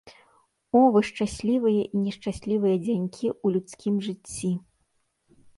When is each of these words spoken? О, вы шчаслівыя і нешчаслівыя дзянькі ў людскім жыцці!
О, 0.79 0.79
вы 0.95 1.01
шчаслівыя 1.09 1.83
і 1.93 1.97
нешчаслівыя 2.05 2.75
дзянькі 2.87 3.27
ў 3.43 3.47
людскім 3.59 3.95
жыцці! 4.07 4.51